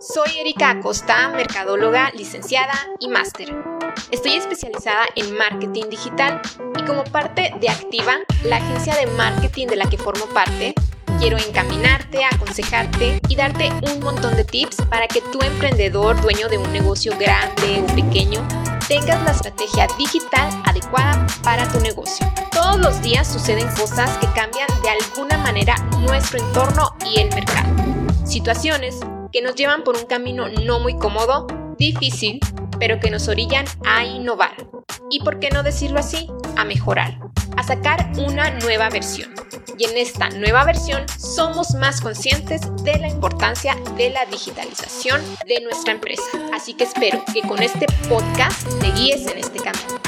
Soy 0.00 0.38
Erika 0.38 0.70
Acosta, 0.70 1.28
mercadóloga, 1.28 2.10
licenciada 2.12 2.72
y 3.00 3.08
máster. 3.08 3.54
Estoy 4.10 4.32
especializada 4.32 5.04
en 5.14 5.36
marketing 5.36 5.90
digital 5.90 6.40
y 6.78 6.84
como 6.86 7.04
parte 7.04 7.52
de 7.60 7.68
Activa, 7.68 8.14
la 8.44 8.56
agencia 8.56 8.96
de 8.96 9.06
marketing 9.08 9.66
de 9.66 9.76
la 9.76 9.90
que 9.90 9.98
formo 9.98 10.24
parte, 10.32 10.72
quiero 11.18 11.36
encaminarte, 11.36 12.24
aconsejarte 12.24 13.20
y 13.28 13.36
darte 13.36 13.68
un 13.92 14.00
montón 14.00 14.36
de 14.36 14.44
tips 14.44 14.76
para 14.88 15.06
que 15.06 15.20
tu 15.20 15.38
emprendedor, 15.42 16.18
dueño 16.22 16.48
de 16.48 16.56
un 16.56 16.72
negocio 16.72 17.12
grande 17.18 17.84
o 17.84 17.94
pequeño, 17.94 18.40
tengas 18.88 19.22
la 19.22 19.32
estrategia 19.32 19.86
digital 19.98 20.48
adecuada 20.64 21.26
para 21.42 21.70
tu 21.70 21.78
negocio. 21.80 22.26
Todos 22.52 22.78
los 22.80 23.02
días 23.02 23.30
suceden 23.30 23.68
cosas 23.74 24.16
que 24.16 24.26
cambian 24.28 24.68
de 24.82 24.88
alguna 24.88 25.36
manera 25.36 25.76
nuestro 25.98 26.38
entorno 26.38 26.96
y 27.04 27.20
el 27.20 27.28
mercado. 27.34 27.68
Situaciones 28.24 29.00
que 29.32 29.42
nos 29.42 29.54
llevan 29.54 29.84
por 29.84 29.96
un 29.96 30.06
camino 30.06 30.48
no 30.48 30.80
muy 30.80 30.96
cómodo, 30.96 31.46
difícil, 31.78 32.40
pero 32.78 32.98
que 32.98 33.10
nos 33.10 33.28
orillan 33.28 33.64
a 33.86 34.04
innovar. 34.04 34.56
Y 35.08 35.20
por 35.20 35.38
qué 35.38 35.50
no 35.50 35.62
decirlo 35.62 36.00
así, 36.00 36.28
a 36.56 36.64
mejorar, 36.64 37.18
a 37.56 37.62
sacar 37.62 38.10
una 38.18 38.50
nueva 38.58 38.90
versión. 38.90 39.32
Y 39.78 39.84
en 39.84 39.96
esta 39.96 40.28
nueva 40.30 40.64
versión 40.64 41.06
somos 41.08 41.74
más 41.74 42.00
conscientes 42.00 42.62
de 42.82 42.98
la 42.98 43.08
importancia 43.08 43.76
de 43.96 44.10
la 44.10 44.26
digitalización 44.26 45.22
de 45.46 45.60
nuestra 45.60 45.92
empresa. 45.92 46.22
Así 46.52 46.74
que 46.74 46.84
espero 46.84 47.22
que 47.32 47.42
con 47.42 47.62
este 47.62 47.86
podcast 48.08 48.68
te 48.80 48.90
guíes 48.92 49.26
en 49.28 49.38
este 49.38 49.60
camino. 49.60 50.00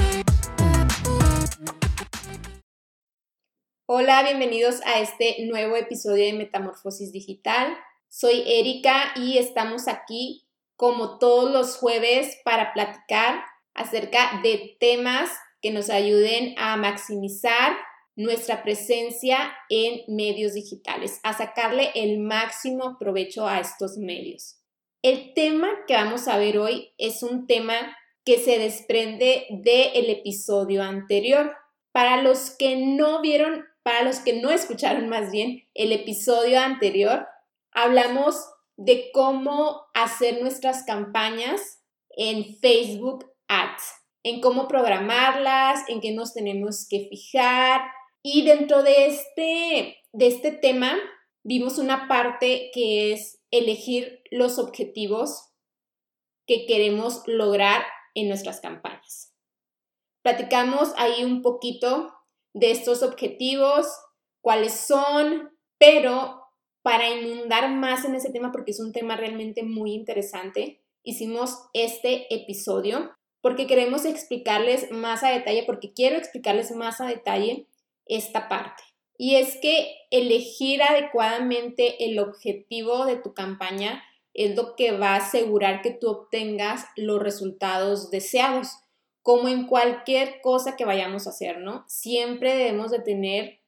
Hola, 3.87 4.23
bienvenidos 4.23 4.81
a 4.85 5.01
este 5.01 5.37
nuevo 5.47 5.77
episodio 5.77 6.25
de 6.25 6.33
Metamorfosis 6.33 7.13
Digital. 7.13 7.77
Soy 8.15 8.43
Erika 8.47 9.15
y 9.17 9.39
estamos 9.39 9.89
aquí 9.89 10.47
como 10.77 11.19
todos 11.19 11.51
los 11.51 11.79
jueves 11.79 12.39
para 12.45 12.75
platicar 12.75 13.43
acerca 13.73 14.39
de 14.43 14.77
temas 14.79 15.31
que 15.63 15.71
nos 15.71 15.89
ayuden 15.89 16.55
a 16.59 16.77
maximizar 16.77 17.75
nuestra 18.15 18.63
presencia 18.63 19.55
en 19.71 20.03
medios 20.15 20.53
digitales, 20.53 21.21
a 21.23 21.33
sacarle 21.33 21.91
el 21.95 22.19
máximo 22.19 22.99
provecho 22.99 23.49
a 23.49 23.61
estos 23.61 23.97
medios. 23.97 24.59
El 25.01 25.33
tema 25.33 25.71
que 25.89 25.95
vamos 25.95 26.29
a 26.29 26.37
ver 26.37 26.59
hoy 26.59 26.93
es 26.99 27.23
un 27.23 27.47
tema 27.47 27.97
que 28.27 28.39
se 28.39 28.59
desprende 28.59 29.47
del 29.49 30.11
episodio 30.11 30.83
anterior. 30.83 31.57
Para 31.93 32.21
los 32.21 32.51
que 32.51 32.77
no 32.77 33.23
vieron, 33.23 33.65
para 33.83 34.03
los 34.03 34.19
que 34.19 34.35
no 34.35 34.51
escucharon 34.51 35.09
más 35.09 35.33
bien 35.33 35.67
el 35.73 35.93
episodio 35.93 36.61
anterior, 36.61 37.27
hablamos 37.73 38.37
de 38.77 39.11
cómo 39.13 39.83
hacer 39.95 40.41
nuestras 40.41 40.85
campañas 40.85 41.83
en 42.11 42.57
Facebook 42.57 43.31
Ads, 43.49 43.83
en 44.23 44.41
cómo 44.41 44.69
programarlas, 44.69 45.89
en 45.89 46.01
qué 46.01 46.13
nos 46.13 46.35
tenemos 46.35 46.87
que 46.89 47.09
fijar. 47.09 47.83
Y 48.23 48.45
dentro 48.45 48.83
de 48.83 49.07
este, 49.07 49.99
de 50.13 50.27
este 50.27 50.53
tema 50.53 50.97
vimos 51.43 51.79
una 51.79 52.09
parte 52.09 52.71
que 52.73 53.13
es 53.13 53.41
elegir 53.51 54.23
los 54.31 54.59
objetivos 54.59 55.51
que 56.47 56.67
queremos 56.67 57.23
lograr 57.27 57.85
en 58.15 58.29
nuestras 58.29 58.61
campañas. 58.61 59.35
Platicamos 60.23 60.93
ahí 60.97 61.25
un 61.25 61.43
poquito 61.43 62.13
de 62.55 62.71
estos 62.71 63.03
objetivos, 63.03 63.87
cuáles 64.41 64.73
son, 64.75 65.51
pero 65.79 66.42
para 66.83 67.09
inundar 67.11 67.71
más 67.71 68.05
en 68.05 68.15
ese 68.15 68.31
tema, 68.31 68.53
porque 68.53 68.73
es 68.73 68.81
un 68.81 68.93
tema 68.93 69.17
realmente 69.17 69.63
muy 69.63 69.95
interesante, 69.95 70.81
hicimos 71.03 71.59
este 71.73 72.33
episodio 72.35 73.13
porque 73.41 73.67
queremos 73.67 74.05
explicarles 74.05 74.91
más 74.93 75.25
a 75.25 75.31
detalle, 75.31 75.65
porque 75.65 75.93
quiero 75.93 76.17
explicarles 76.17 76.71
más 76.71 77.01
a 77.01 77.07
detalle 77.07 77.67
esta 78.07 78.49
parte. 78.49 78.83
Y 79.19 79.35
es 79.37 79.57
que 79.61 79.95
elegir 80.11 80.83
adecuadamente 80.83 82.05
el 82.05 82.19
objetivo 82.19 83.05
de 83.05 83.17
tu 83.17 83.35
campaña 83.35 84.03
es 84.33 84.57
lo 84.57 84.75
que 84.77 84.93
va 84.93 85.11
a 85.11 85.17
asegurar 85.17 85.83
que 85.83 85.91
tú 85.91 86.09
obtengas 86.09 86.87
los 86.97 87.21
resultados 87.21 88.11
deseados. 88.11 88.79
Como 89.23 89.49
en 89.49 89.67
cualquier 89.67 90.41
cosa 90.41 90.75
que 90.75 90.85
vayamos 90.85 91.27
a 91.27 91.31
hacer, 91.31 91.59
¿no? 91.59 91.85
Siempre 91.87 92.57
debemos 92.57 92.91
de 92.91 93.01
tener 93.01 93.61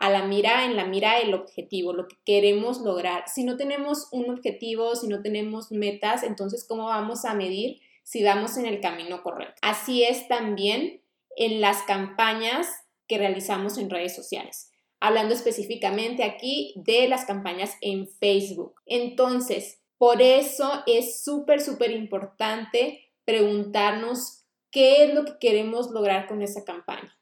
a 0.00 0.08
la 0.08 0.24
mira, 0.24 0.64
en 0.64 0.76
la 0.76 0.86
mira 0.86 1.18
el 1.18 1.34
objetivo, 1.34 1.92
lo 1.92 2.08
que 2.08 2.16
queremos 2.24 2.80
lograr. 2.80 3.24
Si 3.28 3.44
no 3.44 3.58
tenemos 3.58 4.08
un 4.12 4.30
objetivo, 4.30 4.96
si 4.96 5.06
no 5.06 5.20
tenemos 5.20 5.70
metas, 5.70 6.22
entonces 6.22 6.66
¿cómo 6.66 6.86
vamos 6.86 7.26
a 7.26 7.34
medir 7.34 7.82
si 8.02 8.24
vamos 8.24 8.56
en 8.56 8.64
el 8.64 8.80
camino 8.80 9.22
correcto? 9.22 9.56
Así 9.60 10.02
es 10.02 10.26
también 10.26 11.02
en 11.36 11.60
las 11.60 11.82
campañas 11.82 12.66
que 13.06 13.18
realizamos 13.18 13.76
en 13.76 13.90
redes 13.90 14.16
sociales. 14.16 14.72
Hablando 15.00 15.34
específicamente 15.34 16.24
aquí 16.24 16.72
de 16.76 17.06
las 17.06 17.26
campañas 17.26 17.76
en 17.82 18.08
Facebook. 18.08 18.80
Entonces, 18.86 19.82
por 19.98 20.22
eso 20.22 20.82
es 20.86 21.22
súper, 21.22 21.60
súper 21.60 21.90
importante 21.90 23.12
preguntarnos 23.26 24.46
qué 24.70 25.04
es 25.04 25.14
lo 25.14 25.26
que 25.26 25.38
queremos 25.38 25.90
lograr 25.90 26.26
con 26.26 26.40
esa 26.40 26.64
campaña 26.64 27.19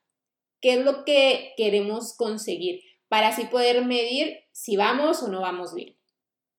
qué 0.61 0.75
es 0.75 0.85
lo 0.85 1.05
que 1.05 1.53
queremos 1.57 2.17
conseguir 2.17 2.81
para 3.09 3.29
así 3.29 3.45
poder 3.47 3.85
medir 3.85 4.39
si 4.53 4.77
vamos 4.77 5.23
o 5.23 5.29
no 5.29 5.41
vamos 5.41 5.75
bien. 5.75 5.97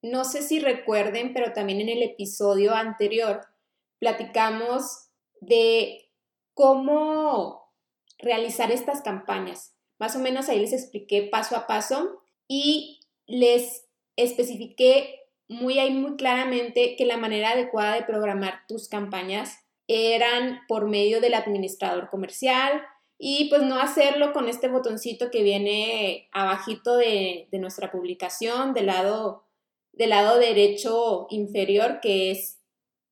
No 0.02 0.24
sé 0.24 0.42
si 0.42 0.60
recuerden, 0.60 1.34
pero 1.34 1.54
también 1.54 1.82
en 1.82 1.90
el 1.90 2.04
episodio 2.04 2.74
anterior 2.74 3.42
platicamos 4.00 5.10
de 5.42 6.10
cómo 6.54 7.74
realizar 8.18 8.72
estas 8.72 9.02
campañas. 9.02 9.76
Más 10.00 10.16
o 10.16 10.20
menos 10.20 10.48
ahí 10.48 10.60
les 10.60 10.74
expliqué 10.74 11.24
paso 11.24 11.56
a 11.56 11.68
paso 11.68 12.22
y 12.48 13.02
les 13.28 13.86
especifiqué 14.16 15.20
muy 15.48 15.80
ahí 15.80 15.92
muy 15.92 16.16
claramente 16.16 16.96
que 16.96 17.06
la 17.06 17.18
manera 17.18 17.52
adecuada 17.52 17.96
de 17.96 18.04
programar 18.04 18.62
tus 18.68 18.88
campañas 18.88 19.58
eran 19.88 20.62
por 20.68 20.88
medio 20.88 21.20
del 21.20 21.34
administrador 21.34 22.10
comercial, 22.10 22.84
y 23.22 23.50
pues 23.50 23.62
no 23.64 23.78
hacerlo 23.78 24.32
con 24.32 24.48
este 24.48 24.70
botoncito 24.70 25.30
que 25.30 25.44
viene 25.44 26.30
abajito 26.32 26.96
de, 26.96 27.50
nuestra 27.52 27.92
publicación 27.92 28.74
del 28.74 28.86
lado, 28.86 29.44
del 29.92 30.12
lado 30.12 30.40
derecho 30.40 31.28
inferior 31.30 32.00
que 32.02 32.32
es 32.32 32.62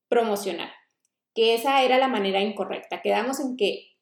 promocionar, 0.07 0.71
que 1.35 1.53
esa 1.53 1.83
era 1.83 1.97
la 1.97 2.07
manera 2.07 2.39
incorrecta. 2.39 3.01
Quedamos 3.01 3.41
en 3.41 3.57
que 3.57 3.97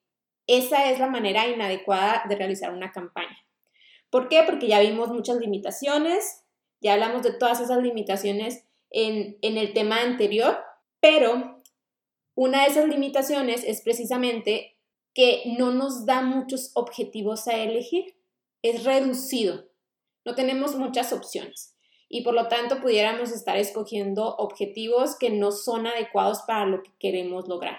esa 0.45 0.91
es 0.91 0.99
la 0.99 1.07
manera 1.07 1.47
inadecuada 1.47 2.23
de 2.29 2.35
realizar 2.35 2.71
una 2.71 2.91
campaña. 2.91 3.43
¿Por 4.11 4.29
qué? 4.29 4.43
Porque 4.43 4.67
ya 4.67 4.81
vimos 4.81 5.09
muchas 5.09 5.37
limitaciones, 5.37 6.43
ya 6.81 6.93
hablamos 6.93 7.23
de 7.23 7.33
todas 7.33 7.59
esas 7.61 7.81
limitaciones 7.81 8.63
en, 8.91 9.39
en 9.41 9.57
el 9.57 9.73
tema 9.73 10.01
anterior, 10.01 10.59
pero 10.99 11.63
una 12.35 12.61
de 12.61 12.67
esas 12.67 12.87
limitaciones 12.87 13.63
es 13.63 13.81
precisamente 13.81 14.74
que 15.15 15.55
no 15.57 15.71
nos 15.71 16.05
da 16.05 16.21
muchos 16.21 16.69
objetivos 16.75 17.47
a 17.47 17.55
elegir. 17.55 18.15
Es 18.61 18.83
reducido. 18.83 19.65
No 20.25 20.35
tenemos 20.35 20.75
muchas 20.75 21.13
opciones 21.13 21.75
y 22.09 22.21
por 22.21 22.33
lo 22.33 22.47
tanto 22.47 22.81
pudiéramos 22.81 23.31
estar 23.31 23.57
escogiendo 23.57 24.35
objetivos 24.35 25.17
que 25.17 25.29
no 25.29 25.51
son 25.51 25.87
adecuados 25.87 26.41
para 26.45 26.65
lo 26.65 26.83
que 26.83 26.91
queremos 26.99 27.47
lograr. 27.47 27.77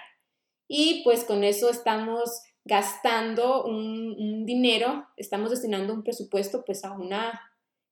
Y 0.67 1.01
pues 1.03 1.23
con 1.23 1.43
eso 1.43 1.69
estamos 1.69 2.41
gastando 2.65 3.63
un, 3.63 4.45
dinero, 4.45 5.07
estamos 5.15 5.51
destinando 5.51 5.93
un 5.93 6.03
presupuesto 6.03 6.65
pues 6.65 6.83
a 6.83 6.91
una 6.91 7.41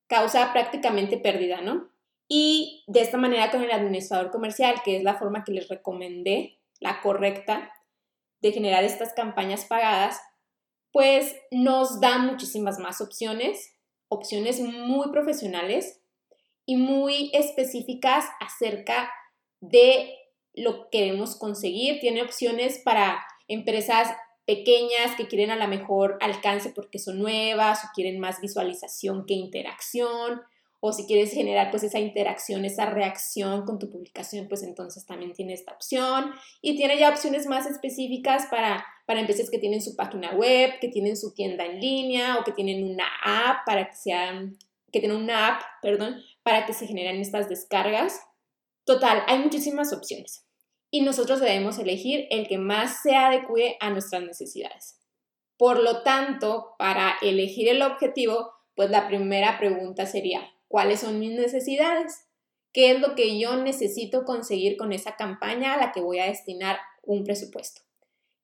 causa 0.08 0.52
prácticamente 0.52 1.18
perdida, 1.18 1.62
¿no? 1.62 1.90
Y 2.28 2.84
de 2.88 3.02
esta 3.02 3.18
manera 3.18 3.52
con 3.52 3.64
el 3.64 3.72
administrador 3.72 4.32
comercial, 4.32 4.82
que 4.84 4.98
es 4.98 5.04
la 5.04 5.16
forma 5.16 5.44
que 5.44 5.54
les 5.54 5.70
recomendé, 5.70 6.60
la 6.80 7.02
correcta, 7.02 7.72
de 8.46 8.54
generar 8.54 8.84
estas 8.84 9.14
campañas 9.14 9.66
pagadas, 9.66 10.22
pues 10.92 11.36
nos 11.50 12.00
da 12.00 12.20
muchísimas 12.20 12.78
más 12.78 13.02
opciones, 13.02 13.74
opciones 14.08 14.60
muy 14.60 15.10
profesionales 15.12 16.00
y 16.66 16.78
muy 16.78 17.32
específicas 17.34 18.26
acerca 18.40 19.12
de 19.62 20.14
lo 20.54 20.84
que 20.84 21.00
queremos 21.00 21.36
conseguir. 21.36 22.00
Tiene 22.00 22.22
opciones 22.22 22.80
para 22.86 23.26
empresas 23.48 24.16
pequeñas 24.46 25.16
que 25.18 25.28
quieren 25.28 25.50
a 25.50 25.56
lo 25.56 25.68
mejor 25.68 26.20
alcance 26.22 26.70
porque 26.70 27.00
son 27.00 27.18
nuevas 27.18 27.84
o 27.84 27.88
quieren 27.96 28.20
más 28.20 28.42
visualización 28.42 29.26
que 29.26 29.34
interacción 29.34 30.44
o 30.88 30.94
si 30.94 31.08
quieres 31.08 31.32
generar 31.32 31.72
pues 31.72 31.82
esa 31.82 31.98
interacción, 31.98 32.64
esa 32.64 32.86
reacción 32.86 33.66
con 33.66 33.80
tu 33.80 33.90
publicación, 33.90 34.48
pues 34.48 34.62
entonces 34.62 35.04
también 35.08 35.34
tiene 35.34 35.54
esta 35.54 35.74
opción 35.74 36.32
y 36.62 36.76
tiene 36.78 37.00
ya 37.00 37.10
opciones 37.10 37.48
más 37.48 37.66
específicas 37.66 38.46
para, 38.52 38.86
para 39.08 39.20
empresas 39.20 39.50
que 39.50 39.58
tienen 39.58 39.82
su 39.82 39.96
página 39.96 40.36
web, 40.36 40.74
que 40.80 40.88
tienen 40.88 41.18
su 41.18 41.34
tienda 41.34 41.66
en 41.66 41.80
línea 41.80 42.38
o 42.38 42.44
que 42.44 42.52
tienen 42.52 42.84
una 42.84 43.08
app 43.24 43.66
para 43.66 43.88
que 43.90 43.96
sean, 43.96 44.60
que 44.92 45.00
tienen 45.00 45.18
una 45.18 45.56
app, 45.56 45.64
perdón, 45.82 46.22
para 46.44 46.68
que 46.68 46.74
se 46.74 46.86
generen 46.86 47.20
estas 47.20 47.50
descargas. 47.50 48.22
Total, 48.84 49.24
hay 49.26 49.40
muchísimas 49.40 49.92
opciones 49.92 50.46
y 50.92 51.02
nosotros 51.02 51.40
debemos 51.40 51.80
elegir 51.80 52.28
el 52.30 52.48
que 52.48 52.60
más 52.60 53.02
se 53.02 53.16
adecue 53.16 53.76
a 53.80 53.90
nuestras 53.90 54.22
necesidades. 54.22 55.00
Por 55.58 55.80
lo 55.80 56.04
tanto, 56.04 56.76
para 56.78 57.16
elegir 57.24 57.70
el 57.70 57.82
objetivo, 57.82 58.52
pues 58.76 58.92
la 58.92 59.08
primera 59.08 59.58
pregunta 59.58 60.06
sería, 60.06 60.52
¿cuáles 60.68 61.02
son 61.02 61.20
mis 61.20 61.32
necesidades? 61.32 62.28
¿Qué 62.74 62.92
es 62.92 63.00
lo 63.00 63.16
que 63.16 63.40
yo 63.40 63.56
necesito 63.56 64.26
conseguir 64.26 64.78
con 64.78 64.92
esa 64.92 65.16
campaña 65.16 65.74
a 65.74 65.78
la 65.78 65.92
que 65.92 66.02
voy 66.02 66.20
a 66.20 66.26
destinar 66.26 66.78
un 67.04 67.24
presupuesto? 67.24 67.82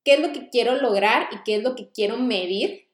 ¿Qué 0.03 0.13
es 0.13 0.19
lo 0.19 0.31
que 0.31 0.49
quiero 0.49 0.75
lograr 0.75 1.27
y 1.31 1.43
qué 1.43 1.55
es 1.55 1.63
lo 1.63 1.75
que 1.75 1.91
quiero 1.91 2.17
medir 2.17 2.87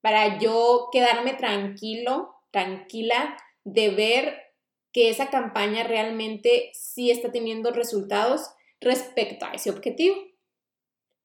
para 0.00 0.38
yo 0.38 0.88
quedarme 0.92 1.34
tranquilo, 1.34 2.34
tranquila 2.50 3.36
de 3.64 3.90
ver 3.90 4.54
que 4.92 5.10
esa 5.10 5.28
campaña 5.28 5.84
realmente 5.84 6.70
sí 6.72 7.10
está 7.10 7.30
teniendo 7.30 7.70
resultados 7.70 8.50
respecto 8.80 9.44
a 9.44 9.52
ese 9.52 9.70
objetivo? 9.70 10.16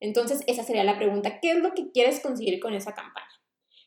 Entonces, 0.02 0.42
esa 0.48 0.64
sería 0.64 0.84
la 0.84 0.98
pregunta. 0.98 1.40
¿Qué 1.40 1.52
es 1.52 1.58
lo 1.58 1.74
que 1.74 1.92
quieres 1.92 2.20
conseguir 2.20 2.60
con 2.60 2.74
esa 2.74 2.94
campaña? 2.94 3.28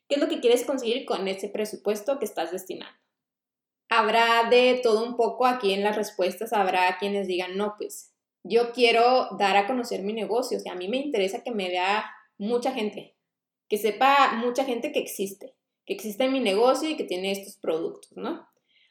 ¿Qué 0.09 0.15
es 0.15 0.21
lo 0.21 0.29
que 0.29 0.41
quieres 0.41 0.65
conseguir 0.65 1.05
con 1.05 1.27
ese 1.29 1.49
presupuesto 1.49 2.19
que 2.19 2.25
estás 2.25 2.53
destinando? 2.53 3.04
Habrá 3.89 4.49
de 4.49 4.81
todo 4.83 5.05
un 5.05 5.17
poco 5.17 5.47
aquí 5.47 5.73
en 5.73 5.83
las 5.83 5.97
respuestas, 5.97 6.53
habrá 6.53 6.97
quienes 6.99 7.27
digan, 7.27 7.57
no, 7.57 7.75
pues 7.79 8.13
yo 8.43 8.73
quiero 8.73 9.29
dar 9.39 9.57
a 9.57 9.67
conocer 9.67 10.03
mi 10.03 10.13
negocio, 10.13 10.59
o 10.59 10.61
sea, 10.61 10.73
a 10.73 10.77
mí 10.77 10.89
me 10.89 10.99
interesa 10.99 11.43
que 11.43 11.51
me 11.51 11.69
vea 11.69 12.05
mucha 12.39 12.73
gente, 12.73 13.17
que 13.69 13.79
sepa 13.79 14.35
mucha 14.35 14.65
gente 14.65 14.93
que 14.93 15.01
existe, 15.01 15.55
que 15.87 15.95
existe 15.95 16.29
mi 16.29 16.41
negocio 16.41 16.89
y 16.89 16.97
que 16.97 17.05
tiene 17.05 17.31
estos 17.31 17.57
productos, 17.57 18.17
¿no? 18.17 18.47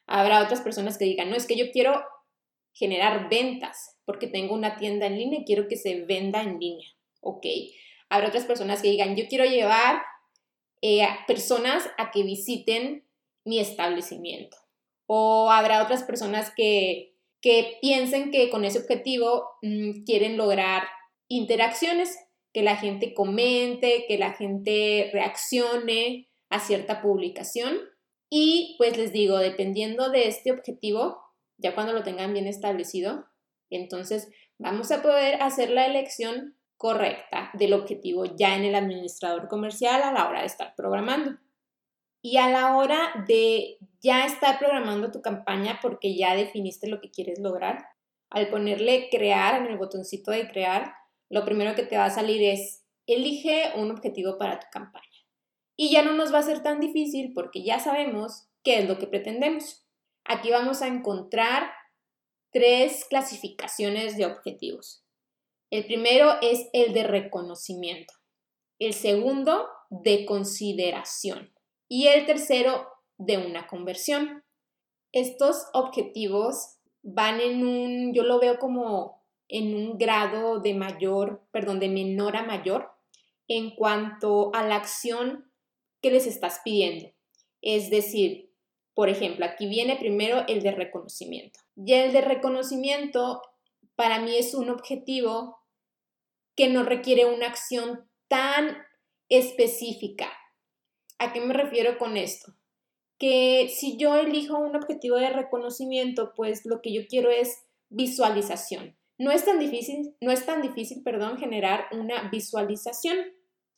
Habrá 0.06 0.44
otras 0.44 0.62
personas 0.62 0.98
que 0.98 1.06
digan, 1.06 1.30
no, 1.30 1.36
es 1.36 1.46
que 1.46 1.56
yo 1.56 1.72
quiero 1.72 2.04
generar 2.72 3.30
ventas 3.30 3.98
porque 4.06 4.28
tengo 4.28 4.54
una 4.54 4.78
tienda 4.78 5.08
en 5.08 5.18
línea 5.18 5.40
y 5.42 5.46
quiero 5.46 5.68
que 5.68 5.78
se 5.78 6.06
venda 6.06 6.42
en 6.42 6.60
línea 6.60 6.88
ok. 7.24 7.46
Habrá 8.10 8.28
otras 8.28 8.46
personas 8.46 8.82
que 8.82 8.90
digan, 8.90 9.16
yo 9.16 9.28
quiero 9.28 9.46
llevar 9.46 10.04
eh, 10.82 11.08
personas 11.26 11.90
a 11.98 12.12
que 12.12 12.24
visiten 12.24 13.08
mi 13.46 13.60
establecimiento. 13.60 14.58
O 15.16 15.52
habrá 15.52 15.84
otras 15.84 16.02
personas 16.02 16.52
que, 16.56 17.16
que 17.40 17.78
piensen 17.84 18.32
que 18.32 18.50
con 18.50 18.66
ese 18.66 18.80
objetivo 18.80 19.48
mm, 19.62 20.06
quieren 20.06 20.38
lograr 20.38 20.88
interacciones, 21.28 22.18
que 22.52 22.64
la 22.64 22.78
gente 22.78 23.14
comente, 23.14 24.06
que 24.08 24.18
la 24.18 24.34
gente 24.34 25.12
reaccione 25.14 26.32
a 26.50 26.60
cierta 26.60 27.04
publicación. 27.04 27.78
Y 28.28 28.74
pues 28.80 28.98
les 28.98 29.14
digo, 29.14 29.38
dependiendo 29.38 30.10
de 30.10 30.28
este 30.28 30.52
objetivo, 30.52 31.22
ya 31.60 31.76
cuando 31.76 31.94
lo 31.94 32.02
tengan 32.02 32.34
bien 32.34 32.48
establecido, 32.48 33.28
entonces 33.70 34.32
vamos 34.58 34.90
a 34.92 35.04
poder 35.04 35.44
hacer 35.44 35.70
la 35.70 35.86
elección 35.86 36.58
correcta 36.76 37.52
del 37.54 37.74
objetivo 37.74 38.26
ya 38.26 38.56
en 38.56 38.64
el 38.64 38.74
administrador 38.74 39.48
comercial 39.48 40.02
a 40.02 40.12
la 40.12 40.28
hora 40.28 40.40
de 40.40 40.48
estar 40.48 40.74
programando. 40.76 41.38
Y 42.26 42.38
a 42.38 42.50
la 42.50 42.78
hora 42.78 43.26
de 43.28 43.78
ya 44.02 44.26
estar 44.26 44.58
programando 44.58 45.12
tu 45.12 45.22
campaña 45.22 45.80
porque 45.82 46.16
ya 46.16 46.36
definiste 46.36 46.88
lo 46.88 47.02
que 47.02 47.12
quieres 47.12 47.40
lograr, 47.40 47.86
al 48.30 48.50
ponerle 48.50 49.10
crear 49.12 49.62
en 49.62 49.68
el 49.70 49.78
botoncito 49.78 50.32
de 50.32 50.48
crear, 50.48 50.94
lo 51.30 51.44
primero 51.44 51.76
que 51.76 51.84
te 51.84 51.98
va 51.98 52.06
a 52.06 52.10
salir 52.10 52.42
es 52.42 52.86
elige 53.08 53.74
un 53.76 53.92
objetivo 53.92 54.38
para 54.38 54.58
tu 54.60 54.68
campaña. 54.72 55.06
Y 55.76 55.92
ya 55.92 56.02
no 56.02 56.14
nos 56.14 56.34
va 56.34 56.40
a 56.40 56.44
ser 56.44 56.64
tan 56.64 56.80
difícil 56.80 57.34
porque 57.34 57.62
ya 57.62 57.80
sabemos 57.80 58.48
qué 58.64 58.80
es 58.80 58.88
lo 58.88 58.98
que 58.98 59.08
pretendemos. 59.08 59.86
Aquí 60.24 60.50
vamos 60.50 60.82
a 60.82 60.88
encontrar 60.88 61.72
tres 62.52 63.04
clasificaciones 63.10 64.16
de 64.16 64.28
objetivos. 64.28 65.04
El 65.70 65.86
primero 65.86 66.36
es 66.42 66.70
el 66.72 66.94
de 66.94 67.04
reconocimiento, 67.04 68.14
el 68.80 68.94
segundo 68.94 69.68
de 69.90 70.26
consideración 70.26 71.53
y 71.94 72.08
el 72.08 72.26
tercero 72.26 72.88
de 73.20 73.38
una 73.38 73.68
conversión. 73.68 74.44
Estos 75.12 75.68
objetivos 75.74 76.78
van 77.04 77.40
en 77.40 77.64
un, 77.64 78.16
yo 78.16 78.24
lo 78.24 78.40
veo 78.40 78.58
como 78.58 79.24
en 79.48 79.76
un 79.76 80.00
grado 80.00 80.60
de 80.60 80.74
mayor, 80.74 81.44
perdón, 81.52 81.80
de 81.80 81.90
menor 81.90 82.36
a 82.36 82.42
mayor 82.42 82.90
en 83.48 83.76
cuanto 83.76 84.50
a 84.56 84.64
la 84.64 84.78
acción 84.78 85.52
que 86.02 86.10
les 86.10 86.26
estás 86.26 86.62
pidiendo. 86.66 87.12
Es 87.62 87.92
decir, 87.92 88.52
por 88.96 89.10
ejemplo, 89.10 89.46
aquí 89.46 89.68
viene 89.68 89.96
primero 89.96 90.46
el 90.48 90.64
de 90.64 90.72
reconocimiento. 90.72 91.60
Y 91.76 91.94
el 91.94 92.12
de 92.12 92.22
reconocimiento 92.22 93.44
para 93.96 94.20
mí 94.20 94.36
es 94.36 94.56
un 94.56 94.72
objetivo 94.72 95.60
que 96.56 96.70
no 96.70 96.82
requiere 96.82 97.26
una 97.26 97.46
acción 97.46 98.10
tan 98.28 98.80
específica. 99.30 100.32
¿A 101.18 101.34
qué 101.34 101.42
me 101.42 101.54
refiero 101.54 101.98
con 101.98 102.18
esto? 102.18 102.54
Que 103.18 103.70
si 103.74 103.98
yo 103.98 104.16
elijo 104.16 104.58
un 104.58 104.76
objetivo 104.76 105.18
de 105.18 105.30
reconocimiento, 105.30 106.34
pues 106.36 106.66
lo 106.66 106.82
que 106.82 106.94
yo 106.94 107.08
quiero 107.08 107.30
es 107.30 107.64
visualización. 107.90 108.96
No 109.18 109.32
es 109.32 109.46
tan 109.46 109.60
difícil, 109.60 110.16
no 110.22 110.32
es 110.32 110.46
tan 110.46 110.62
difícil, 110.62 111.04
perdón, 111.04 111.38
generar 111.38 111.86
una 111.92 112.30
visualización. 112.30 113.18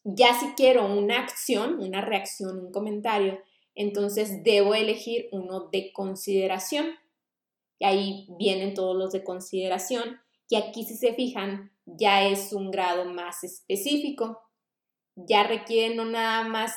Ya 0.04 0.34
si 0.34 0.48
quiero 0.56 0.86
una 0.86 1.20
acción, 1.20 1.80
una 1.80 2.02
reacción, 2.02 2.60
un 2.60 2.72
comentario, 2.72 3.40
entonces 3.76 4.44
debo 4.44 4.74
elegir 4.74 5.28
uno 5.32 5.68
de 5.72 5.92
consideración. 5.92 6.88
Y 7.78 7.86
ahí 7.86 8.28
vienen 8.40 8.74
todos 8.74 8.96
los 8.96 9.12
de 9.12 9.24
consideración. 9.24 10.20
Y 10.50 10.56
aquí 10.56 10.86
si 10.86 10.96
se 10.96 11.14
fijan, 11.14 11.72
ya 11.86 12.28
es 12.28 12.54
un 12.54 12.72
grado 12.72 13.06
más 13.06 13.44
específico. 13.44 14.42
Ya 15.16 15.44
requiere 15.44 15.96
no 15.96 16.06
nada 16.06 16.48
más 16.48 16.74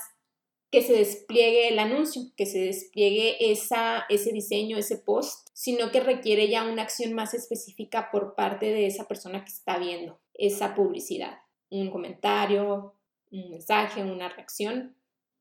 que 0.70 0.82
se 0.82 0.92
despliegue 0.92 1.68
el 1.68 1.78
anuncio, 1.78 2.22
que 2.36 2.46
se 2.46 2.58
despliegue 2.58 3.50
esa, 3.50 4.04
ese 4.08 4.32
diseño, 4.32 4.76
ese 4.76 4.98
post, 4.98 5.48
sino 5.54 5.90
que 5.90 6.00
requiere 6.00 6.48
ya 6.48 6.64
una 6.64 6.82
acción 6.82 7.14
más 7.14 7.32
específica 7.34 8.10
por 8.10 8.34
parte 8.34 8.66
de 8.66 8.86
esa 8.86 9.08
persona 9.08 9.44
que 9.44 9.50
está 9.50 9.78
viendo 9.78 10.20
esa 10.34 10.74
publicidad. 10.74 11.38
Un 11.70 11.90
comentario, 11.90 12.94
un 13.30 13.50
mensaje, 13.50 14.02
una 14.02 14.28
reacción. 14.28 14.94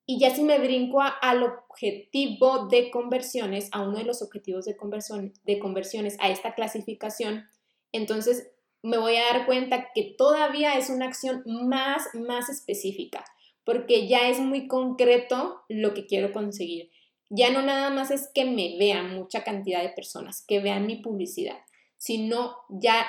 Y 0.06 0.20
ya 0.20 0.34
si 0.34 0.44
me 0.44 0.60
brinco 0.60 1.02
al 1.02 1.44
objetivo 1.44 2.68
de 2.68 2.90
conversiones, 2.90 3.68
a 3.74 3.82
uno 3.82 3.98
de 3.98 4.06
los 4.06 4.22
objetivos 4.22 4.64
de, 4.64 4.78
conversión, 4.78 5.34
de 5.44 5.60
conversiones, 5.60 6.16
a 6.20 6.30
esta 6.30 6.56
clasificación, 6.56 7.46
entonces 7.92 8.50
me 8.82 8.98
voy 8.98 9.18
a 9.18 9.34
dar 9.34 9.46
cuenta 9.46 9.90
que 9.94 10.16
todavía 10.18 10.78
es 10.78 10.90
una 10.90 11.08
acción 11.08 11.44
más, 11.46 12.08
más 12.14 12.48
específica, 12.48 13.26
porque 13.68 14.08
ya 14.08 14.30
es 14.30 14.40
muy 14.40 14.68
concreto 14.68 15.62
lo 15.70 15.94
que 15.94 16.08
quiero 16.08 16.32
conseguir. 16.32 16.90
Ya 17.30 17.52
no 17.52 17.62
nada 17.62 17.92
más 17.92 18.10
es 18.10 18.32
que 18.34 18.46
me 18.46 18.78
vean 18.80 19.14
mucha 19.14 19.44
cantidad 19.44 19.84
de 19.84 19.90
personas, 19.90 20.44
que 20.48 20.60
vean 20.60 20.88
mi 20.88 20.96
publicidad, 20.96 21.60
sino 21.98 22.56
ya 22.70 23.06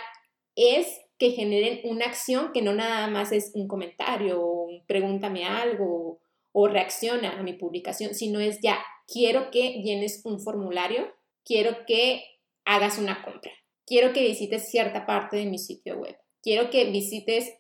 es 0.55 1.00
que 1.17 1.31
generen 1.31 1.81
una 1.85 2.07
acción 2.07 2.50
que 2.53 2.61
no 2.61 2.75
nada 2.75 3.07
más 3.07 3.33
es 3.33 3.53
un 3.55 3.69
comentario 3.69 4.43
o 4.43 4.69
pregúntame 4.87 5.45
algo 5.45 6.21
o 6.53 6.69
reacciona 6.69 7.38
a 7.38 7.43
mi 7.43 7.53
publicación, 7.53 8.15
sino 8.15 8.41
es 8.41 8.59
ya 8.61 8.79
quiero 9.07 9.50
que 9.50 9.81
llenes 9.83 10.23
un 10.25 10.41
formulario, 10.41 11.07
quiero 11.45 11.87
que 11.87 12.25
hagas 12.65 12.99
una 12.99 13.23
compra 13.23 13.53
quiero 13.88 14.12
que 14.12 14.23
visites 14.23 14.71
cierta 14.71 15.07
parte 15.07 15.38
de 15.38 15.47
mi 15.47 15.59
sitio 15.59 15.97
web, 15.97 16.17
quiero 16.43 16.69
que 16.71 16.85
visites 16.91 17.50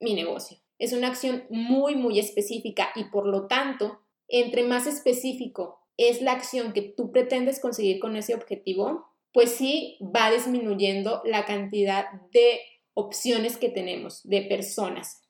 mi 0.00 0.14
negocio. 0.14 0.58
Es 0.78 0.92
una 0.92 1.08
acción 1.08 1.44
muy, 1.50 1.96
muy 1.96 2.18
específica 2.18 2.90
y 2.94 3.04
por 3.04 3.26
lo 3.26 3.46
tanto, 3.46 4.00
entre 4.28 4.62
más 4.62 4.86
específico 4.86 5.80
es 5.96 6.22
la 6.22 6.32
acción 6.32 6.72
que 6.72 6.82
tú 6.82 7.10
pretendes 7.10 7.60
conseguir 7.60 7.98
con 7.98 8.16
ese 8.16 8.34
objetivo, 8.34 9.06
pues 9.32 9.50
sí 9.50 9.98
va 10.00 10.30
disminuyendo 10.30 11.22
la 11.24 11.44
cantidad 11.44 12.06
de 12.32 12.60
opciones 12.94 13.56
que 13.56 13.68
tenemos, 13.68 14.22
de 14.24 14.42
personas. 14.42 15.22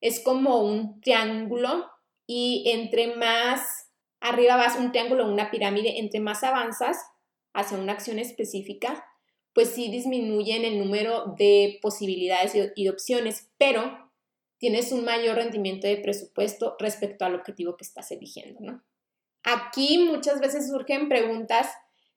Es 0.00 0.20
como 0.20 0.62
un 0.62 1.00
triángulo 1.00 1.86
y 2.26 2.64
entre 2.66 3.16
más 3.16 3.90
arriba 4.20 4.56
vas 4.56 4.78
un 4.78 4.92
triángulo, 4.92 5.26
una 5.26 5.50
pirámide, 5.50 5.98
entre 5.98 6.20
más 6.20 6.44
avanzas 6.44 6.96
hacia 7.52 7.78
una 7.78 7.92
acción 7.92 8.18
específica, 8.18 9.04
pues 9.52 9.68
sí 9.70 9.90
disminuyen 9.90 10.64
el 10.64 10.78
número 10.78 11.34
de 11.38 11.78
posibilidades 11.82 12.54
y 12.74 12.84
de 12.84 12.90
opciones, 12.90 13.52
pero 13.58 14.03
tienes 14.64 14.92
un 14.92 15.04
mayor 15.04 15.36
rendimiento 15.36 15.86
de 15.86 15.98
presupuesto 15.98 16.74
respecto 16.78 17.26
al 17.26 17.34
objetivo 17.34 17.76
que 17.76 17.84
estás 17.84 18.10
eligiendo, 18.12 18.60
¿no? 18.62 18.82
Aquí 19.42 19.98
muchas 19.98 20.40
veces 20.40 20.70
surgen 20.70 21.10
preguntas 21.10 21.70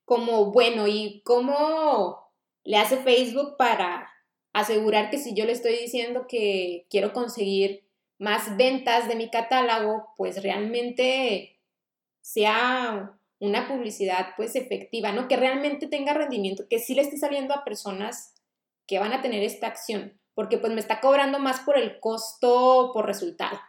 como, 0.05 0.53
bueno, 0.53 0.87
¿y 0.87 1.21
cómo 1.25 2.31
le 2.63 2.77
hace 2.77 2.95
Facebook 3.03 3.57
para 3.57 4.09
asegurar 4.53 5.09
que 5.09 5.17
si 5.17 5.33
yo 5.33 5.43
le 5.43 5.51
estoy 5.51 5.75
diciendo 5.75 6.25
que 6.25 6.87
quiero 6.89 7.11
conseguir 7.11 7.85
más 8.17 8.55
ventas 8.55 9.09
de 9.09 9.17
mi 9.17 9.29
catálogo, 9.29 10.13
pues 10.15 10.41
realmente 10.41 11.59
sea 12.21 13.19
una 13.39 13.67
publicidad 13.67 14.27
pues 14.37 14.55
efectiva, 14.55 15.11
¿no? 15.11 15.27
Que 15.27 15.35
realmente 15.35 15.87
tenga 15.87 16.13
rendimiento, 16.13 16.63
que 16.69 16.79
sí 16.79 16.95
le 16.95 17.01
esté 17.01 17.17
saliendo 17.17 17.53
a 17.53 17.65
personas 17.65 18.35
que 18.85 18.99
van 18.99 19.11
a 19.11 19.21
tener 19.21 19.43
esta 19.43 19.67
acción, 19.67 20.17
porque 20.37 20.59
pues 20.59 20.71
me 20.71 20.79
está 20.79 21.01
cobrando 21.01 21.39
más 21.39 21.61
por 21.61 21.79
el 21.79 21.99
costo 21.99 22.91
por 22.93 23.07
resultado, 23.07 23.59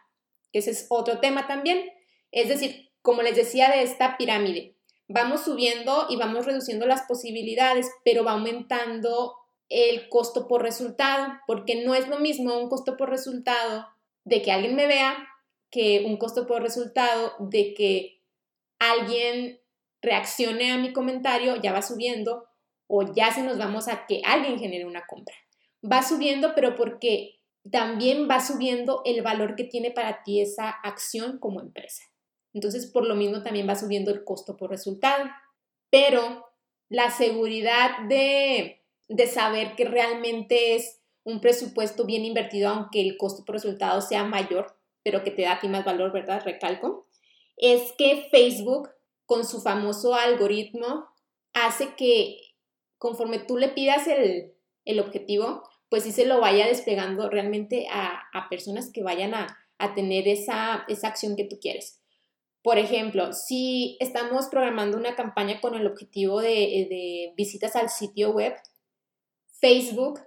ese 0.53 0.73
es 0.73 0.85
otro 0.91 1.19
tema 1.19 1.47
también. 1.47 1.89
Es 2.31 2.51
decir, 2.51 2.91
como 3.01 3.23
les 3.23 3.37
decía 3.37 3.71
de 3.71 3.83
esta 3.83 4.19
pirámide, 4.19 4.77
vamos 5.09 5.45
subiendo 5.45 6.09
y 6.11 6.17
vamos 6.17 6.45
reduciendo 6.45 6.85
las 6.85 7.07
posibilidades, 7.09 7.91
pero 8.05 8.23
va 8.23 8.33
aumentando 8.33 9.35
el 9.71 10.11
costo 10.11 10.47
por 10.47 10.61
resultado, 10.61 11.33
porque 11.47 11.87
no 11.87 11.95
es 11.95 12.07
lo 12.07 12.19
mismo 12.19 12.59
un 12.59 12.69
costo 12.69 12.99
por 12.99 13.09
resultado 13.09 13.87
de 14.25 14.43
que 14.43 14.53
alguien 14.53 14.77
me 14.77 14.87
vea 14.87 15.17
que 15.71 16.05
un 16.05 16.19
costo 16.19 16.47
por 16.47 16.61
resultado 16.61 17.33
de 17.39 17.73
que 17.73 18.21
alguien 18.79 19.59
reaccione 20.03 20.71
a 20.71 20.77
mi 20.77 20.93
comentario, 20.93 21.57
ya 21.63 21.73
va 21.73 21.81
subiendo, 21.81 22.45
o 22.87 23.11
ya 23.15 23.33
se 23.33 23.43
nos 23.43 23.57
vamos 23.57 23.89
a 23.89 24.05
que 24.05 24.21
alguien 24.23 24.59
genere 24.59 24.85
una 24.85 25.07
compra. 25.07 25.35
Va 25.85 26.03
subiendo, 26.03 26.55
pero 26.55 26.75
porque 26.75 27.41
también 27.71 28.29
va 28.29 28.41
subiendo 28.41 29.03
el 29.05 29.23
valor 29.23 29.55
que 29.55 29.65
tiene 29.65 29.91
para 29.91 30.23
ti 30.23 30.41
esa 30.41 30.71
acción 30.71 31.39
como 31.39 31.61
empresa. 31.61 32.03
Entonces, 32.53 32.87
por 32.87 33.07
lo 33.07 33.15
mismo, 33.15 33.43
también 33.43 33.69
va 33.69 33.75
subiendo 33.75 34.11
el 34.11 34.25
costo 34.25 34.57
por 34.57 34.71
resultado. 34.71 35.25
Pero 35.91 36.47
la 36.89 37.11
seguridad 37.11 37.91
de, 38.09 38.83
de 39.09 39.27
saber 39.27 39.75
que 39.77 39.85
realmente 39.85 40.75
es 40.75 41.01
un 41.25 41.41
presupuesto 41.41 42.05
bien 42.05 42.25
invertido, 42.25 42.71
aunque 42.71 43.01
el 43.01 43.19
costo 43.19 43.45
por 43.45 43.55
resultado 43.55 44.01
sea 44.01 44.25
mayor, 44.25 44.77
pero 45.03 45.23
que 45.23 45.31
te 45.31 45.43
da 45.43 45.53
a 45.53 45.61
ti 45.61 45.69
más 45.69 45.85
valor, 45.85 46.11
¿verdad? 46.11 46.43
Recalco, 46.45 47.07
es 47.57 47.93
que 47.93 48.29
Facebook, 48.31 48.89
con 49.27 49.45
su 49.45 49.61
famoso 49.61 50.15
algoritmo, 50.15 51.07
hace 51.53 51.95
que 51.97 52.41
conforme 52.97 53.39
tú 53.39 53.59
le 53.59 53.69
pidas 53.69 54.07
el, 54.07 54.55
objetivo, 55.01 55.63
pues 55.89 56.03
sí 56.03 56.13
se 56.13 56.27
lo 56.27 56.41
vaya 56.41 56.67
desplegando 56.67 57.31
realmente 57.31 57.87
a, 57.91 58.47
personas 58.51 58.91
que 58.93 59.03
vayan 59.03 59.35
a, 59.35 59.59
tener 59.95 60.27
esa, 60.27 60.85
esa 60.89 61.09
acción 61.09 61.37
que 61.37 61.45
tú 61.45 61.59
quieres. 61.61 62.01
Por 62.63 62.79
ejemplo, 62.79 63.33
si 63.33 63.97
estamos 64.01 64.49
programando 64.49 64.97
una 64.97 65.15
campaña 65.15 65.61
con 65.61 65.75
el 65.75 65.87
objetivo 65.87 66.41
de, 66.41 66.87
de, 66.91 67.33
visitas 67.37 67.77
al 67.77 67.89
sitio 67.89 68.31
web, 68.31 68.55
Facebook 69.61 70.21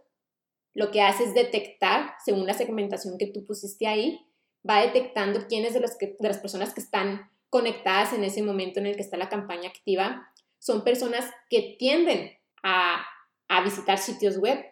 lo 0.74 0.89
que 0.91 1.01
hace 1.01 1.25
es 1.25 1.34
detectar, 1.34 2.13
según 2.24 2.46
la 2.46 2.53
segmentación 2.53 3.18
que 3.18 3.27
tú 3.27 3.46
pusiste 3.46 3.88
ahí, 3.88 4.25
va 4.68 4.82
detectando 4.82 5.48
quiénes 5.48 5.74
de, 5.74 5.80
de 5.82 6.27
las 6.27 6.38
personas 6.38 6.74
que 6.74 6.82
están 6.82 7.30
conectadas 7.50 8.13
en 8.13 8.24
ese 8.24 8.41
momento 8.41 8.80
en 8.80 8.86
el 8.86 8.96
que 8.96 9.01
está 9.01 9.18
la 9.18 9.30
campaña 9.30 9.70
activa 9.70 10.32
son 10.62 10.84
personas 10.84 11.30
que 11.50 11.75
tienden 11.77 12.32
a, 12.63 13.03
a 13.51 13.62
visitar 13.62 13.98
sitios 13.98 14.38
web 14.38 14.63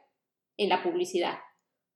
en 0.58 0.70
la 0.70 0.82
publicidad. 0.82 1.40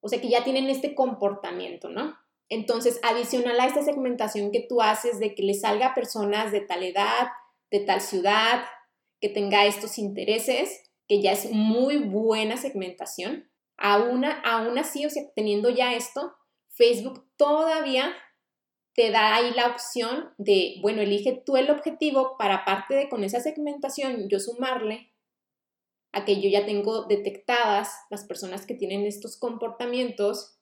O 0.02 0.10
sea 0.10 0.20
que 0.20 0.28
ya 0.28 0.44
tienen 0.44 0.70
este 0.70 0.96
comportamiento, 0.96 1.88
¿no? 1.88 2.14
Entonces, 2.50 3.00
adicional 3.04 3.58
a 3.58 3.68
esta 3.68 3.82
segmentación 3.82 4.52
que 4.52 4.66
tú 4.68 4.82
haces 4.82 5.18
de 5.18 5.34
que 5.34 5.44
le 5.44 5.54
salga 5.54 5.88
a 5.88 5.96
personas 5.96 6.52
de 6.52 6.60
tal 6.60 6.84
edad, 6.84 7.30
de 7.72 7.80
tal 7.80 8.02
ciudad, 8.02 8.66
que 9.22 9.30
tenga 9.30 9.66
estos 9.66 9.98
intereses, 9.98 10.92
que 11.08 11.22
ya 11.22 11.32
es 11.32 11.52
muy 11.52 12.00
buena 12.00 12.58
segmentación, 12.58 13.50
aún, 13.78 14.26
aún 14.26 14.78
así, 14.78 15.06
o 15.06 15.10
sea, 15.10 15.24
teniendo 15.38 15.70
ya 15.70 15.94
esto, 15.94 16.34
Facebook 16.68 17.26
todavía 17.38 18.14
te 18.94 19.10
da 19.10 19.36
ahí 19.36 19.52
la 19.56 19.68
opción 19.68 20.34
de, 20.38 20.76
bueno, 20.82 21.02
elige 21.02 21.42
tú 21.46 21.56
el 21.56 21.72
objetivo 21.72 22.36
para 22.38 22.56
aparte 22.56 22.94
de 22.94 23.08
con 23.08 23.24
esa 23.24 23.40
segmentación 23.40 24.28
yo 24.28 24.40
sumarle 24.40 25.13
a 26.14 26.26
que 26.26 26.40
yo 26.40 26.50
ya 26.50 26.66
tengo 26.66 27.04
detectadas 27.06 27.92
las 28.10 28.24
personas 28.24 28.66
que 28.66 28.76
tienen 28.76 29.06
estos 29.06 29.36
comportamientos 29.38 30.58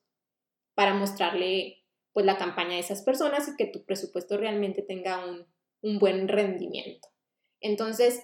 para 0.74 0.93
mostrarle 0.93 1.84
pues 2.13 2.25
la 2.25 2.38
campaña 2.38 2.75
a 2.75 2.79
esas 2.79 3.03
personas 3.03 3.48
y 3.48 3.55
que 3.58 3.65
tu 3.65 3.86
presupuesto 3.86 4.38
realmente 4.38 4.81
tenga 4.81 5.25
un, 5.25 5.46
un 5.81 6.00
buen 6.00 6.27
rendimiento. 6.27 7.10
Entonces, 7.60 8.22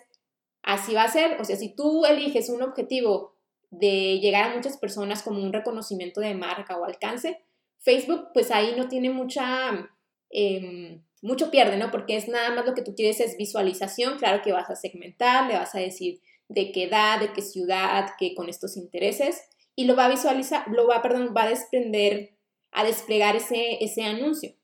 así 0.64 0.94
va 0.94 1.04
a 1.04 1.12
ser, 1.12 1.40
o 1.40 1.46
sea, 1.46 1.58
si 1.58 1.76
tú 1.76 2.06
eliges 2.06 2.50
un 2.50 2.62
objetivo 2.62 3.36
de 3.70 4.20
llegar 4.20 4.50
a 4.50 4.56
muchas 4.56 4.78
personas 4.78 5.22
como 5.22 5.42
un 5.42 5.54
reconocimiento 5.54 6.22
de 6.22 6.34
marca 6.34 6.78
o 6.78 6.86
alcance, 6.86 7.44
Facebook, 7.80 8.30
pues 8.34 8.52
ahí 8.52 8.74
no 8.78 8.88
tiene 8.88 9.10
mucha, 9.10 9.90
em, 10.30 11.04
mucho 11.22 11.52
pierde, 11.52 11.78
¿no? 11.78 11.92
Porque 11.92 12.16
es 12.16 12.28
nada 12.28 12.52
más 12.52 12.66
lo 12.66 12.74
que 12.74 12.82
tú 12.82 12.96
quieres 12.96 13.20
es 13.20 13.38
visualización, 13.38 14.18
claro 14.18 14.42
que 14.42 14.54
vas 14.54 14.70
a 14.70 14.76
segmentar, 14.76 15.48
le 15.48 15.58
vas 15.58 15.76
a 15.76 15.80
decir 15.80 16.22
de 16.50 16.72
qué 16.72 16.84
edad, 16.84 17.20
de 17.20 17.34
qué 17.34 17.42
ciudad, 17.42 18.10
qué 18.18 18.34
con 18.36 18.50
estos 18.50 18.78
intereses, 18.78 19.42
y 19.76 19.86
lo 19.86 19.96
va 19.96 20.06
a 20.06 20.10
visualizar, 20.10 20.68
lo 20.70 20.88
va, 20.88 21.02
perdón, 21.02 21.34
va 21.36 21.44
a 21.44 21.50
desprender, 21.50 22.38
a 22.72 22.84
desplegar 22.84 23.36
ese, 23.36 23.84
ese 23.84 24.04
anuncio. 24.04 24.56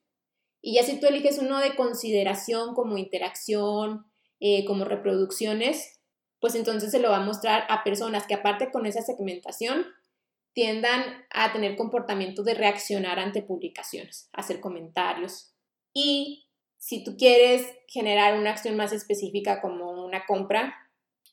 Y 0.62 0.76
ya 0.76 0.84
si 0.84 1.00
tú 1.00 1.08
eliges 1.08 1.40
uno 1.40 1.60
de 1.60 1.76
consideración 1.76 2.74
como 2.74 2.98
interacción, 2.98 4.06
eh, 4.40 4.66
como 4.66 4.86
reproducciones, 4.86 6.00
pues 6.40 6.56
entonces 6.56 6.92
se 6.92 7.00
lo 7.00 7.10
va 7.10 7.18
a 7.18 7.26
mostrar 7.26 7.66
a 7.70 7.84
personas 7.84 8.28
que 8.28 8.34
aparte 8.34 8.72
con 8.72 8.86
esa 8.86 9.02
segmentación 9.02 9.86
tiendan 10.54 11.26
a 11.32 11.52
tener 11.52 11.76
comportamiento 11.76 12.44
de 12.44 12.54
reaccionar 12.54 13.20
ante 13.20 13.42
publicaciones, 13.42 14.30
hacer 14.34 14.60
comentarios. 14.60 15.54
Y 15.94 16.50
si 16.78 17.04
tú 17.04 17.16
quieres 17.18 17.66
generar 17.88 18.38
una 18.38 18.52
acción 18.52 18.76
más 18.76 18.94
específica 18.94 19.62
como 19.62 20.06
una 20.06 20.26
compra, 20.26 20.76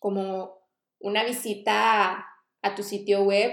como 0.01 0.59
una 0.99 1.25
visita 1.25 2.27
a, 2.63 2.75
tu 2.75 2.83
sitio 2.83 3.23
web, 3.23 3.53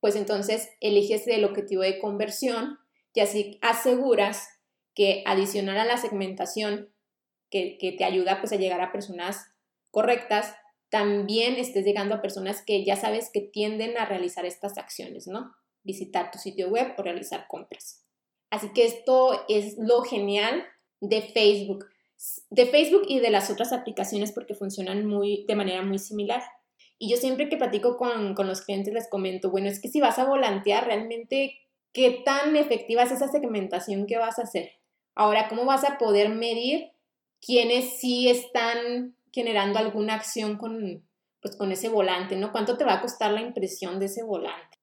pues 0.00 0.16
entonces 0.16 0.68
eliges 0.80 1.28
el 1.28 1.44
objetivo 1.44 1.82
de 1.82 2.00
conversión 2.00 2.78
y 3.14 3.20
así 3.20 3.58
aseguras 3.62 4.48
que 4.94 5.22
adicional 5.26 5.78
a 5.78 5.84
la 5.84 5.96
segmentación 5.96 6.92
que, 7.50 7.78
que 7.78 7.92
te 7.92 8.04
ayuda 8.04 8.40
pues 8.40 8.52
a 8.52 8.56
llegar 8.56 8.80
a 8.80 8.90
personas 8.90 9.46
correctas, 9.90 10.54
también 10.90 11.54
estés 11.54 11.84
llegando 11.84 12.14
a 12.14 12.22
personas 12.22 12.62
que 12.62 12.84
ya 12.84 12.96
sabes 12.96 13.30
que 13.32 13.40
tienden 13.40 13.96
a 13.96 14.04
realizar 14.04 14.44
estas 14.44 14.76
acciones, 14.76 15.26
¿no? 15.26 15.54
Visitar 15.84 16.30
tu 16.30 16.38
sitio 16.38 16.68
web 16.68 16.94
o 16.98 17.02
realizar 17.02 17.46
compras. 17.48 18.04
Así 18.50 18.72
que 18.74 18.84
esto 18.84 19.44
es 19.48 19.78
lo 19.78 20.02
genial 20.02 20.66
de 21.00 21.22
Facebook. 21.22 21.86
De 22.50 22.66
Facebook 22.66 23.02
y 23.08 23.20
de 23.20 23.30
las 23.30 23.50
otras 23.50 23.72
aplicaciones 23.72 24.32
porque 24.32 24.54
funcionan 24.54 25.06
muy, 25.06 25.44
de 25.46 25.54
manera 25.54 25.82
muy 25.82 25.98
similar. 25.98 26.42
Y 26.98 27.10
yo 27.10 27.16
siempre 27.16 27.48
que 27.48 27.56
platico 27.56 27.96
con, 27.96 28.34
con 28.34 28.46
los 28.46 28.62
clientes 28.62 28.94
les 28.94 29.08
comento, 29.08 29.50
bueno, 29.50 29.68
es 29.68 29.80
que 29.80 29.88
si 29.88 30.00
vas 30.00 30.18
a 30.18 30.24
volantear, 30.24 30.86
realmente, 30.86 31.58
¿qué 31.92 32.22
tan 32.24 32.54
efectiva 32.54 33.02
es 33.02 33.10
esa 33.10 33.28
segmentación 33.28 34.06
que 34.06 34.18
vas 34.18 34.38
a 34.38 34.42
hacer? 34.42 34.70
Ahora, 35.14 35.48
¿cómo 35.48 35.64
vas 35.64 35.84
a 35.84 35.98
poder 35.98 36.28
medir 36.28 36.92
quiénes 37.44 37.98
sí 37.98 38.28
están 38.28 39.16
generando 39.32 39.78
alguna 39.78 40.14
acción 40.14 40.56
con, 40.56 41.04
pues, 41.40 41.56
con 41.56 41.72
ese 41.72 41.88
volante, 41.88 42.36
¿no? 42.36 42.52
¿Cuánto 42.52 42.76
te 42.78 42.84
va 42.84 42.94
a 42.94 43.00
costar 43.00 43.32
la 43.32 43.40
impresión 43.40 43.98
de 43.98 44.06
ese 44.06 44.22
volante? 44.22 44.78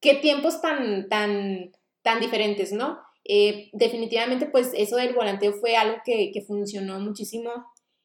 ¿Qué 0.00 0.14
tiempos 0.14 0.62
tan, 0.62 1.08
tan, 1.08 1.72
tan 2.02 2.20
diferentes, 2.20 2.72
¿no? 2.72 2.98
Eh, 3.24 3.70
definitivamente, 3.72 4.46
pues 4.46 4.72
eso 4.74 4.96
del 4.96 5.14
volanteo 5.14 5.52
fue 5.52 5.76
algo 5.76 5.98
que, 6.04 6.32
funcionó 6.46 6.98
muchísimo 7.00 7.50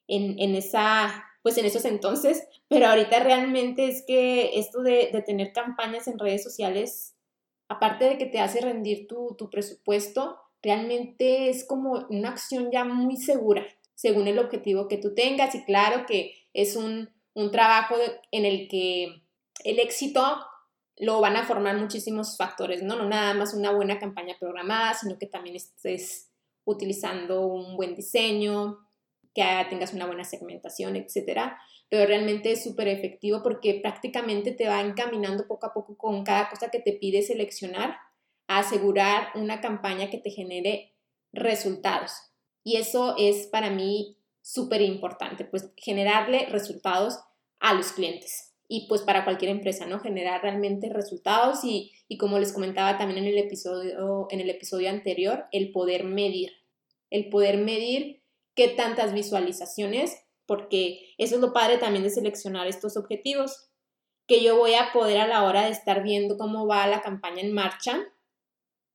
en, 0.07 0.37
en, 0.39 0.55
esa, 0.55 1.25
pues 1.41 1.57
en 1.57 1.65
esos 1.65 1.85
entonces, 1.85 2.47
pero 2.67 2.87
ahorita 2.87 3.23
realmente 3.23 3.87
es 3.87 4.03
que 4.05 4.59
esto 4.59 4.81
de, 4.81 5.09
de, 5.11 5.21
tener 5.21 5.53
campañas 5.53 6.07
en 6.07 6.19
redes 6.19 6.43
sociales, 6.43 7.15
aparte 7.69 8.05
de 8.05 8.17
que 8.17 8.25
te 8.25 8.39
hace 8.39 8.61
rendir 8.61 9.07
tu, 9.07 9.35
tu 9.37 9.49
presupuesto, 9.49 10.37
realmente 10.65 11.49
es 11.49 11.63
como 11.63 12.05
una 12.09 12.29
acción 12.29 12.71
ya 12.71 12.83
muy 12.83 13.17
segura, 13.17 13.65
según 13.93 14.27
el 14.27 14.39
objetivo 14.39 14.87
que 14.87 14.97
tú 14.97 15.13
tengas 15.13 15.55
y 15.55 15.63
claro 15.63 16.05
que 16.07 16.33
es 16.53 16.75
un, 16.75 17.13
trabajo 17.51 17.95
en 18.31 18.45
el 18.45 18.69
que 18.69 19.21
el 19.65 19.79
éxito 19.79 20.23
lo 20.97 21.19
van 21.19 21.35
a 21.35 21.45
formar 21.45 21.77
muchísimos 21.77 22.37
factores, 22.37 22.81
¿no? 22.81 22.95
No 22.95 23.05
nada 23.05 23.33
más 23.33 23.53
una 23.53 23.71
buena 23.71 23.99
campaña 23.99 24.35
programada, 24.39 24.93
sino 24.93 25.17
que 25.17 25.25
también 25.25 25.55
estés 25.55 26.31
utilizando 26.63 27.45
un 27.45 27.75
buen 27.75 27.95
diseño, 27.95 28.79
que 29.33 29.43
tengas 29.69 29.93
una 29.93 30.05
buena 30.05 30.23
segmentación, 30.23 30.95
etcétera. 30.95 31.59
Pero 31.89 32.07
realmente 32.07 32.51
es 32.51 32.63
súper 32.63 32.87
efectivo 32.87 33.43
porque 33.43 33.79
prácticamente 33.81 34.51
te 34.51 34.67
va 34.67 34.81
encaminando 34.81 35.47
poco 35.47 35.67
a 35.67 35.73
poco 35.73 35.97
con 35.97 36.23
cada 36.23 36.49
cosa 36.49 36.71
que 36.71 36.79
te 36.79 36.93
pide 36.93 37.21
seleccionar 37.21 37.97
a 38.47 38.59
asegurar 38.59 39.29
una 39.35 39.59
campaña 39.59 40.09
que 40.09 40.17
te 40.17 40.29
genere 40.29 40.93
resultados. 41.33 42.13
Y 42.63 42.77
eso 42.77 43.15
es 43.17 43.47
para 43.47 43.69
mí 43.69 44.17
súper 44.41 44.81
importante, 44.81 45.43
pues 45.43 45.71
generarle 45.75 46.45
resultados 46.47 47.19
a 47.59 47.73
los 47.73 47.91
clientes 47.91 48.54
y 48.67 48.87
pues 48.87 49.01
para 49.01 49.23
cualquier 49.23 49.51
empresa, 49.51 49.85
¿no? 49.85 49.99
Generar 49.99 50.41
realmente 50.41 50.89
resultados 50.89 51.63
y, 51.63 51.91
y, 52.07 52.17
como 52.17 52.39
les 52.39 52.51
comentaba 52.51 52.97
también 52.97 53.23
en 53.23 53.29
el, 53.31 53.37
episodio, 53.37 54.27
en 54.29 54.39
el 54.39 54.49
episodio 54.49 54.89
anterior, 54.89 55.45
el 55.51 55.71
poder 55.71 56.03
medir, 56.03 56.51
el 57.09 57.29
poder 57.29 57.57
medir 57.57 58.23
qué 58.55 58.69
tantas 58.69 59.13
visualizaciones, 59.13 60.17
porque 60.45 61.13
eso 61.17 61.35
es 61.35 61.41
lo 61.41 61.53
padre 61.53 61.77
también 61.77 62.03
de 62.03 62.09
seleccionar 62.09 62.67
estos 62.67 62.97
objetivos, 62.97 63.69
que 64.27 64.41
yo 64.41 64.57
voy 64.57 64.73
a 64.73 64.91
poder 64.91 65.17
a 65.17 65.27
la 65.27 65.43
hora 65.43 65.65
de 65.65 65.71
estar 65.71 66.01
viendo 66.01 66.37
cómo 66.37 66.65
va 66.65 66.87
la 66.87 67.01
campaña 67.01 67.41
en 67.41 67.53
marcha, 67.53 68.03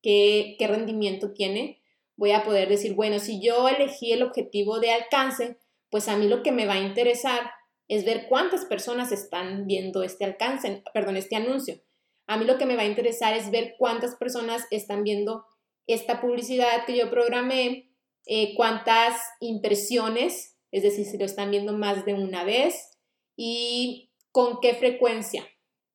qué, 0.02 0.56
qué 0.58 0.66
rendimiento 0.66 1.32
tiene, 1.32 1.80
voy 2.16 2.32
a 2.32 2.42
poder 2.42 2.68
decir, 2.68 2.94
bueno, 2.94 3.18
si 3.20 3.40
yo 3.40 3.68
elegí 3.68 4.12
el 4.12 4.22
objetivo 4.22 4.80
de 4.80 4.90
alcance, 4.90 5.56
pues 5.90 6.08
a 6.08 6.16
mí 6.16 6.26
lo 6.28 6.42
que 6.42 6.52
me 6.52 6.66
va 6.66 6.74
a 6.74 6.80
interesar 6.80 7.50
es 7.90 8.04
ver 8.04 8.28
cuántas 8.28 8.66
personas 8.66 9.10
están 9.10 9.66
viendo 9.66 10.04
este 10.04 10.24
alcance, 10.24 10.84
perdón, 10.94 11.16
este 11.16 11.34
anuncio. 11.34 11.82
A 12.28 12.36
mí 12.36 12.44
lo 12.44 12.56
que 12.56 12.64
me 12.64 12.76
va 12.76 12.82
a 12.82 12.86
interesar 12.86 13.34
es 13.34 13.50
ver 13.50 13.74
cuántas 13.78 14.14
personas 14.14 14.64
están 14.70 15.02
viendo 15.02 15.44
esta 15.88 16.20
publicidad 16.20 16.86
que 16.86 16.96
yo 16.96 17.10
programé, 17.10 17.90
eh, 18.26 18.54
cuántas 18.54 19.20
impresiones, 19.40 20.56
es 20.70 20.84
decir, 20.84 21.04
si 21.04 21.18
lo 21.18 21.24
están 21.24 21.50
viendo 21.50 21.72
más 21.72 22.04
de 22.04 22.14
una 22.14 22.44
vez 22.44 22.96
y 23.34 24.12
con 24.30 24.60
qué 24.60 24.74
frecuencia, 24.74 25.44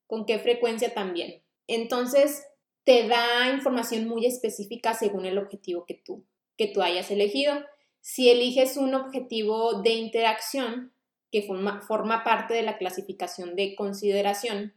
con 0.06 0.26
qué 0.26 0.38
frecuencia 0.40 0.94
también. 0.94 1.44
Entonces, 1.66 2.46
te 2.84 3.08
da 3.08 3.48
información 3.54 4.06
muy 4.06 4.26
específica 4.26 4.96
según 4.96 5.26
el 5.26 5.38
objetivo 5.38 5.86
que 5.86 5.94
tú, 5.94 6.26
que 6.58 6.68
tú 6.68 6.82
hayas 6.82 7.10
elegido. 7.10 7.56
Si 8.02 8.30
eliges 8.30 8.76
un 8.76 8.96
objetivo 8.96 9.82
de 9.82 9.92
interacción 9.92 10.92
que 11.36 11.42
forma, 11.42 12.24
parte 12.24 12.54
de 12.54 12.62
la 12.62 12.78
clasificación 12.78 13.58
de 13.58 13.76
consideración, 13.76 14.74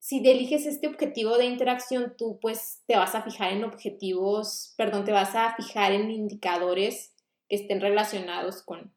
si 0.00 0.18
eliges 0.28 0.66
este 0.66 0.88
objetivo 0.88 1.38
de 1.38 1.44
interacción, 1.44 2.16
tú 2.18 2.40
pues 2.42 2.82
te 2.88 2.96
vas 2.96 3.14
a 3.14 3.22
fijar 3.22 3.52
en 3.52 3.62
objetivos, 3.62 4.74
perdón, 4.76 5.04
te 5.04 5.12
vas 5.12 5.36
a 5.36 5.54
fijar 5.54 5.92
en 5.92 6.10
indicadores 6.10 7.14
que 7.48 7.54
estén 7.54 7.80
relacionados 7.80 8.64
con, 8.64 8.92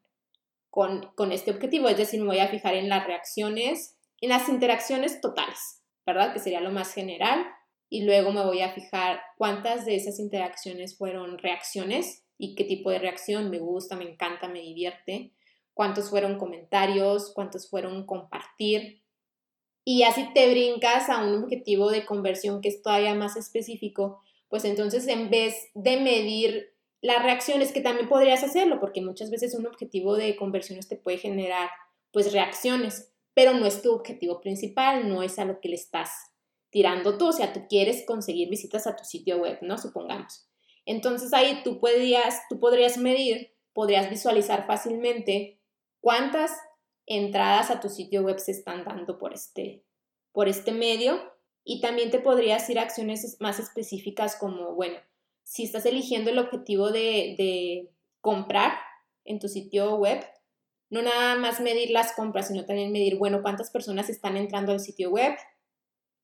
con, 0.70 1.12
con 1.14 1.30
este 1.30 1.52
objetivo. 1.52 1.88
Es 1.88 1.98
decir, 1.98 2.18
me 2.18 2.26
voy 2.26 2.40
a 2.40 2.48
fijar 2.48 2.74
en 2.74 2.88
las 2.88 3.06
reacciones, 3.06 3.96
en 4.20 4.30
las 4.30 4.48
interacciones 4.48 5.20
totales, 5.20 5.84
¿verdad? 6.04 6.32
Que 6.32 6.40
sería 6.40 6.60
lo 6.60 6.72
más 6.72 6.92
general. 6.92 7.46
Y 7.88 8.02
luego 8.02 8.32
me 8.32 8.44
voy 8.44 8.62
a 8.62 8.72
fijar 8.72 9.20
cuántas 9.36 9.86
de 9.86 9.94
esas 9.94 10.18
interacciones 10.18 10.98
fueron 10.98 11.38
reacciones 11.38 12.24
y 12.36 12.56
qué 12.56 12.64
tipo 12.64 12.90
de 12.90 12.98
reacción 12.98 13.50
me 13.50 13.60
gusta, 13.60 13.94
me 13.94 14.10
encanta, 14.10 14.48
me 14.48 14.62
divierte. 14.62 15.32
Cuántos 15.78 16.10
fueron 16.10 16.38
comentarios, 16.38 17.30
cuántos 17.32 17.70
fueron 17.70 18.04
compartir, 18.04 19.04
y 19.84 20.02
así 20.02 20.26
te 20.34 20.50
brincas 20.50 21.08
a 21.08 21.22
un 21.24 21.44
objetivo 21.44 21.88
de 21.88 22.04
conversión 22.04 22.60
que 22.60 22.68
es 22.68 22.82
todavía 22.82 23.14
más 23.14 23.36
específico, 23.36 24.20
pues 24.48 24.64
entonces 24.64 25.06
en 25.06 25.30
vez 25.30 25.54
de 25.74 26.00
medir 26.00 26.74
las 27.00 27.22
reacciones, 27.22 27.70
que 27.70 27.80
también 27.80 28.08
podrías 28.08 28.42
hacerlo, 28.42 28.80
porque 28.80 29.02
muchas 29.02 29.30
veces 29.30 29.54
un 29.54 29.68
objetivo 29.68 30.16
de 30.16 30.34
conversiones 30.34 30.88
te 30.88 30.96
puede 30.96 31.18
generar 31.18 31.70
pues 32.10 32.32
reacciones, 32.32 33.12
pero 33.32 33.54
no 33.54 33.64
es 33.64 33.80
tu 33.80 33.92
objetivo 33.92 34.40
principal, 34.40 35.08
no 35.08 35.22
es 35.22 35.38
a 35.38 35.44
lo 35.44 35.60
que 35.60 35.68
le 35.68 35.76
estás 35.76 36.10
tirando 36.70 37.18
tú, 37.18 37.28
o 37.28 37.32
sea, 37.32 37.52
tú 37.52 37.60
quieres 37.68 38.04
conseguir 38.04 38.48
visitas 38.48 38.88
a 38.88 38.96
tu 38.96 39.04
sitio 39.04 39.38
web, 39.38 39.58
¿no? 39.62 39.78
Supongamos. 39.78 40.50
Entonces 40.86 41.32
ahí 41.32 41.60
tú 41.62 41.78
podrías, 41.78 42.42
tú 42.50 42.58
podrías 42.58 42.98
medir, 42.98 43.54
podrías 43.72 44.10
visualizar 44.10 44.66
fácilmente 44.66 45.57
cuántas 46.00 46.52
entradas 47.06 47.70
a 47.70 47.80
tu 47.80 47.88
sitio 47.88 48.22
web 48.22 48.38
se 48.38 48.52
están 48.52 48.84
dando 48.84 49.18
por 49.18 49.32
este, 49.32 49.84
por 50.32 50.48
este 50.48 50.72
medio. 50.72 51.20
Y 51.64 51.80
también 51.80 52.10
te 52.10 52.18
podrías 52.18 52.68
ir 52.70 52.78
a 52.78 52.82
acciones 52.82 53.36
más 53.40 53.58
específicas 53.58 54.36
como, 54.36 54.74
bueno, 54.74 54.98
si 55.42 55.64
estás 55.64 55.84
eligiendo 55.86 56.30
el 56.30 56.38
objetivo 56.38 56.90
de, 56.90 57.34
de 57.36 57.90
comprar 58.20 58.72
en 59.24 59.38
tu 59.38 59.48
sitio 59.48 59.96
web, 59.96 60.24
no 60.90 61.02
nada 61.02 61.36
más 61.36 61.60
medir 61.60 61.90
las 61.90 62.12
compras, 62.12 62.48
sino 62.48 62.64
también 62.64 62.92
medir, 62.92 63.18
bueno, 63.18 63.42
cuántas 63.42 63.70
personas 63.70 64.08
están 64.08 64.36
entrando 64.36 64.72
al 64.72 64.80
sitio 64.80 65.10
web 65.10 65.36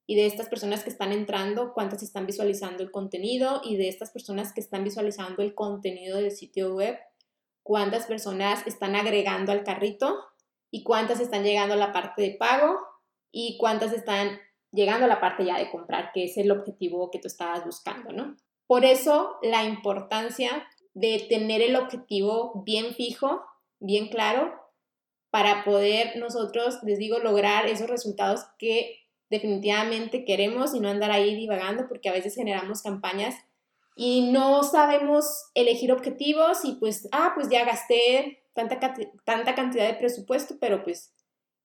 y 0.07 0.16
de 0.16 0.26
estas 0.26 0.49
personas 0.49 0.85
que 0.85 0.90
están 0.90 1.12
entrando, 1.12 1.72
cuántas 1.72 2.03
están 2.03 2.27
visualizando 2.27 2.83
el 2.83 2.90
contenido 2.90 3.61
y 3.64 3.77
de 3.77 3.88
estas 3.88 4.11
personas 4.11 4.53
que 4.53 4.61
están 4.61 4.85
visualizando 4.85 5.42
el 5.42 5.55
contenido 5.55 6.18
del 6.18 6.31
sitio 6.31 6.75
web, 6.75 6.98
cuántas 7.64 8.07
personas 8.07 8.64
están 8.66 8.94
agregando 8.94 9.50
al 9.50 9.64
carrito 9.64 10.20
y 10.70 10.85
cuántas 10.85 11.18
están 11.18 11.42
llegando 11.42 11.74
a 11.74 11.79
la 11.79 11.92
parte 11.92 12.22
de 12.22 12.37
pago 12.38 12.79
y 13.33 13.57
cuántas 13.59 13.92
están 13.92 14.38
llegando 14.70 15.07
a 15.07 15.09
la 15.09 15.20
parte 15.20 15.44
ya 15.44 15.59
de 15.59 15.70
comprar, 15.70 16.12
que 16.12 16.24
es 16.24 16.37
el 16.37 16.53
objetivo 16.53 17.11
que 17.11 17.18
tú 17.18 17.27
estabas 17.27 17.64
buscando, 17.64 18.12
¿no? 18.12 18.37
Por 18.66 18.85
eso 18.85 19.37
la 19.42 19.64
importancia 19.64 20.66
de 20.92 21.27
tener 21.29 21.62
el 21.62 21.77
objetivo 21.77 22.62
bien 22.64 22.94
fijo, 22.94 23.42
bien 23.81 24.09
claro, 24.09 24.53
para 25.31 25.64
poder 25.64 26.16
nosotros, 26.16 26.79
les 26.85 26.98
digo, 26.98 27.18
lograr 27.18 27.66
esos 27.66 27.90
resultados 27.90 28.44
que 28.59 29.00
definitivamente 29.31 30.24
queremos 30.24 30.74
y 30.74 30.81
no 30.81 30.88
andar 30.88 31.11
ahí 31.11 31.35
divagando 31.35 31.88
porque 31.88 32.09
a 32.09 32.12
veces 32.12 32.37
generamos 32.37 32.83
campañas 32.83 33.35
y 33.94 34.33
no 34.33 34.62
sabemos 34.62 35.50
elegir 35.54 35.92
objetivos 35.92 36.64
y 36.64 36.72
pues, 36.76 37.09
ah, 37.12 37.33
pues 37.35 37.48
ya 37.48 37.64
gasté 37.64 38.42
tanta, 38.52 38.78
tanta 39.24 39.54
cantidad 39.54 39.87
de 39.87 39.94
presupuesto, 39.94 40.57
pero 40.61 40.83
pues, 40.83 41.14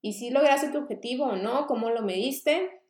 ¿y 0.01 0.13
si 0.13 0.29
lograste 0.29 0.69
tu 0.69 0.77
objetivo 0.77 1.25
o 1.25 1.35
no? 1.35 1.65
¿Cómo 1.67 1.89
lo 1.89 2.01
mediste? 2.01 2.81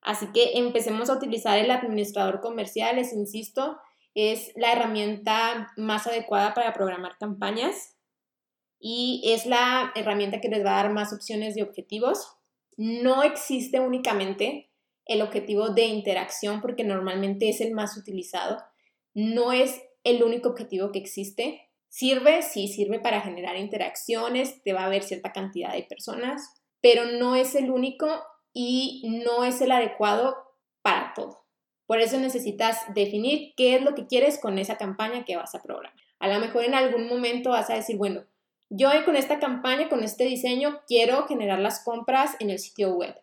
Así 0.00 0.26
que 0.32 0.58
empecemos 0.58 1.08
a 1.08 1.14
utilizar 1.14 1.58
el 1.58 1.70
administrador 1.70 2.40
comercial, 2.40 2.96
les 2.96 3.12
insisto, 3.12 3.78
es 4.14 4.52
la 4.54 4.72
herramienta 4.72 5.72
más 5.76 6.06
adecuada 6.06 6.52
para 6.54 6.72
programar 6.72 7.16
campañas 7.18 7.96
y 8.78 9.22
es 9.24 9.46
la 9.46 9.92
herramienta 9.94 10.40
que 10.40 10.48
les 10.48 10.64
va 10.64 10.72
a 10.78 10.82
dar 10.82 10.92
más 10.92 11.12
opciones 11.12 11.54
de 11.54 11.62
objetivos. 11.62 12.36
No 12.76 13.22
existe 13.22 13.80
únicamente 13.80 14.70
el 15.06 15.22
objetivo 15.22 15.70
de 15.70 15.84
interacción 15.84 16.60
porque 16.60 16.84
normalmente 16.84 17.48
es 17.48 17.60
el 17.60 17.72
más 17.72 17.96
utilizado. 17.96 18.62
No 19.14 19.52
es 19.52 19.82
el 20.02 20.22
único 20.22 20.50
objetivo 20.50 20.92
que 20.92 20.98
existe. 20.98 21.68
Sirve, 21.88 22.42
sí, 22.42 22.68
sirve 22.68 22.98
para 22.98 23.20
generar 23.20 23.56
interacciones, 23.56 24.62
te 24.62 24.72
va 24.72 24.84
a 24.84 24.88
ver 24.88 25.02
cierta 25.02 25.32
cantidad 25.32 25.72
de 25.72 25.84
personas, 25.84 26.52
pero 26.80 27.04
no 27.06 27.36
es 27.36 27.54
el 27.54 27.70
único 27.70 28.08
y 28.52 29.22
no 29.24 29.44
es 29.44 29.60
el 29.60 29.70
adecuado 29.70 30.36
para 30.82 31.12
todo. 31.14 31.44
Por 31.86 32.00
eso 32.00 32.18
necesitas 32.18 32.78
definir 32.94 33.54
qué 33.56 33.76
es 33.76 33.82
lo 33.82 33.94
que 33.94 34.06
quieres 34.06 34.40
con 34.40 34.58
esa 34.58 34.76
campaña 34.76 35.24
que 35.24 35.36
vas 35.36 35.54
a 35.54 35.62
programar. 35.62 35.92
A 36.18 36.28
lo 36.28 36.40
mejor 36.40 36.64
en 36.64 36.74
algún 36.74 37.08
momento 37.08 37.50
vas 37.50 37.68
a 37.70 37.74
decir, 37.74 37.96
bueno, 37.96 38.24
yo 38.70 38.88
con 39.04 39.16
esta 39.16 39.38
campaña, 39.38 39.88
con 39.88 40.02
este 40.02 40.24
diseño, 40.24 40.80
quiero 40.86 41.26
generar 41.26 41.60
las 41.60 41.84
compras 41.84 42.34
en 42.40 42.50
el 42.50 42.58
sitio 42.58 42.94
web. 42.94 43.14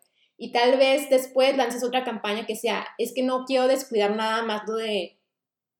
Y 0.43 0.51
tal 0.51 0.75
vez 0.80 1.08
después 1.12 1.56
lances 1.56 1.84
otra 1.84 2.04
campaña 2.04 2.47
que 2.47 2.56
sea, 2.56 2.88
es 2.97 3.13
que 3.13 3.21
no 3.21 3.45
quiero 3.45 3.67
descuidar 3.67 4.15
nada 4.15 4.41
más 4.41 4.63
lo 4.67 4.73
de 4.73 5.19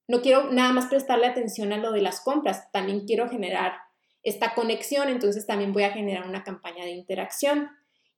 no 0.08 0.22
quiero 0.22 0.52
nada 0.52 0.72
más 0.72 0.86
prestarle 0.86 1.26
atención 1.26 1.74
a 1.74 1.80
lo 1.80 1.92
de 1.92 2.02
las 2.02 2.22
compras, 2.22 2.72
también 2.72 3.08
quiero 3.08 3.28
generar 3.28 3.74
esta 4.22 4.54
conexión, 4.54 5.10
entonces 5.10 5.48
también 5.48 5.74
voy 5.74 5.82
a 5.82 5.94
generar 5.94 6.28
una 6.28 6.44
campaña 6.44 6.86
de 6.86 6.92
interacción. 6.92 7.70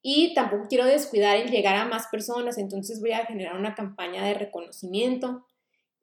Y 0.02 0.34
tampoco 0.34 0.66
quiero 0.68 0.84
descuidar 0.84 1.38
el 1.38 1.50
llegar 1.50 1.78
a 1.78 1.86
más 1.86 2.08
personas, 2.08 2.58
entonces 2.58 3.00
voy 3.00 3.14
a 3.14 3.26
generar 3.26 3.56
una 3.56 3.74
campaña 3.74 4.26
de 4.26 4.34
reconocimiento. 4.34 5.46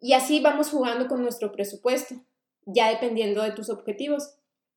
Y 0.01 0.15
así 0.15 0.41
vamos 0.41 0.71
jugando 0.71 1.07
con 1.07 1.21
nuestro 1.21 1.53
presupuesto, 1.53 2.15
ya 2.65 2.89
dependiendo 2.89 3.43
de 3.43 3.53
tus 3.53 3.69
objetivos. 3.69 4.37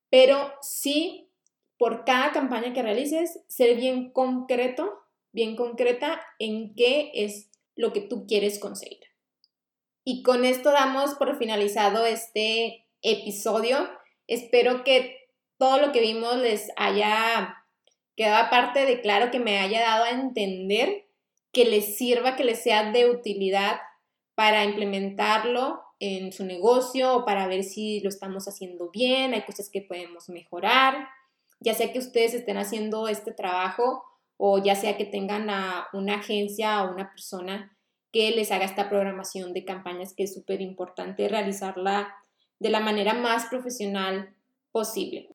Pero 0.10 0.52
sí, 0.60 1.30
por 1.78 2.04
cada 2.04 2.34
campaña 2.34 2.74
que 2.74 2.84
realices, 2.84 3.40
ser 3.48 3.78
bien 3.78 4.12
concreto, 4.12 5.03
bien 5.34 5.56
concreta 5.56 6.22
en 6.40 6.74
qué 6.76 7.12
es 7.14 7.52
lo 7.76 7.92
que 7.92 8.02
tú 8.02 8.26
quieres 8.28 8.60
conseguir. 8.60 9.02
Y 10.06 10.24
con 10.24 10.46
esto 10.46 10.72
damos 10.72 11.16
por 11.16 11.38
finalizado 11.38 12.06
este 12.06 12.86
episodio. 13.02 13.90
Espero 14.28 14.84
que 14.84 15.18
todo 15.58 15.80
lo 15.80 15.92
que 15.92 16.02
vimos 16.02 16.38
les 16.38 16.70
haya 16.78 17.58
quedado 18.16 18.46
aparte 18.46 18.86
de 18.86 19.02
claro, 19.02 19.32
que 19.32 19.40
me 19.40 19.60
haya 19.60 19.82
dado 19.82 20.06
a 20.06 20.12
entender, 20.12 21.08
que 21.52 21.66
les 21.66 21.98
sirva, 21.98 22.36
que 22.36 22.44
les 22.44 22.62
sea 22.62 22.92
de 22.92 23.10
utilidad 23.10 23.80
para 24.36 24.64
implementarlo 24.64 25.82
en 26.00 26.34
su 26.34 26.44
negocio 26.46 27.16
o 27.16 27.26
para 27.26 27.48
ver 27.48 27.64
si 27.64 28.02
lo 28.02 28.10
estamos 28.10 28.48
haciendo 28.48 28.90
bien, 28.92 29.34
hay 29.34 29.44
cosas 29.44 29.70
que 29.70 29.82
podemos 29.82 30.28
mejorar, 30.30 31.08
ya 31.60 31.74
sea 31.74 31.94
que 31.94 32.00
ustedes 32.00 32.34
estén 32.34 32.58
haciendo 32.58 33.08
este 33.08 33.32
trabajo 33.32 34.04
o 34.38 34.64
ya 34.64 34.76
sea 34.76 34.98
que 34.98 35.06
tengan 35.06 35.50
a 35.50 35.88
una 35.94 36.16
agencia 36.16 36.84
o 36.84 36.94
una 36.94 37.10
persona 37.10 37.78
que 38.12 38.32
les 38.32 38.52
haga 38.52 38.66
esta 38.66 38.90
programación 38.90 39.54
de 39.54 39.66
campañas 39.66 40.14
que 40.16 40.24
es 40.24 40.34
súper 40.34 40.62
importante 40.62 41.28
realizarla 41.28 42.14
de 42.60 42.70
la 42.70 42.80
manera 42.80 43.14
más 43.14 43.48
profesional 43.48 44.36
posible. 44.72 45.30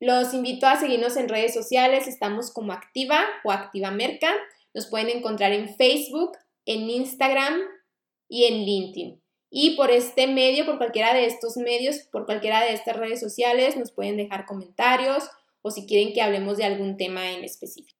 Los 0.00 0.32
invito 0.32 0.66
a 0.66 0.76
seguirnos 0.76 1.16
en 1.16 1.28
redes 1.28 1.52
sociales, 1.52 2.08
estamos 2.08 2.52
como 2.52 2.72
Activa 2.72 3.20
o 3.44 3.52
Activa 3.52 3.90
Merca. 3.90 4.32
Nos 4.72 4.86
pueden 4.86 5.10
encontrar 5.10 5.52
en 5.52 5.74
Facebook, 5.76 6.32
en 6.64 6.88
Instagram 6.88 7.60
y 8.28 8.44
en 8.44 8.64
LinkedIn. 8.64 9.20
Y 9.50 9.76
por 9.76 9.90
este 9.90 10.26
medio, 10.26 10.64
por 10.64 10.78
cualquiera 10.78 11.12
de 11.12 11.26
estos 11.26 11.56
medios, 11.56 11.98
por 12.12 12.24
cualquiera 12.24 12.64
de 12.64 12.72
estas 12.72 12.96
redes 12.96 13.20
sociales, 13.20 13.76
nos 13.76 13.90
pueden 13.90 14.16
dejar 14.16 14.46
comentarios 14.46 15.28
o 15.62 15.70
si 15.70 15.86
quieren 15.86 16.14
que 16.14 16.22
hablemos 16.22 16.56
de 16.56 16.64
algún 16.64 16.96
tema 16.96 17.32
en 17.32 17.44
específico. 17.44 17.99